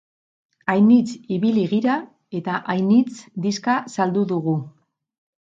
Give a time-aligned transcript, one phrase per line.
[0.73, 1.97] Ainitz ibili gira
[2.41, 3.13] eta ainitz
[3.45, 4.57] diska saldu dugu.